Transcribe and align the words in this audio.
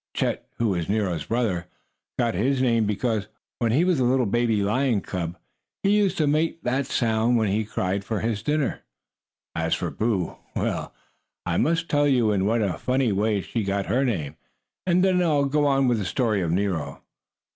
Chet, 0.15 0.47
who 0.57 0.69
was 0.69 0.89
Nero's 0.89 1.25
brother, 1.25 1.67
got 2.17 2.33
his 2.33 2.59
name 2.59 2.87
because, 2.87 3.27
when 3.59 3.71
he 3.71 3.83
was 3.85 3.99
a 3.99 4.03
little 4.03 4.25
baby 4.25 4.63
lion 4.63 4.99
cub, 5.01 5.37
he 5.83 5.95
used 5.95 6.17
to 6.17 6.25
make 6.25 6.59
that 6.63 6.87
sound 6.87 7.37
when 7.37 7.49
he 7.49 7.63
cried 7.63 8.03
for 8.03 8.21
his 8.21 8.41
dinner. 8.41 8.79
As 9.53 9.75
for 9.75 9.91
Boo 9.91 10.37
well, 10.55 10.91
I 11.45 11.57
must 11.57 11.87
tell 11.87 12.07
you 12.07 12.31
in 12.31 12.47
what 12.47 12.63
a 12.63 12.79
funny 12.79 13.11
way 13.11 13.41
she 13.41 13.63
got 13.63 13.85
her 13.85 14.03
name, 14.03 14.37
and 14.87 15.03
then 15.05 15.21
I'll 15.21 15.45
go 15.45 15.67
on 15.67 15.87
with 15.87 15.99
the 15.99 16.05
story 16.05 16.41
of 16.41 16.49
Nero. 16.49 17.03